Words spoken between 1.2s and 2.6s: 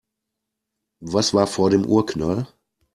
war vor dem Urknall?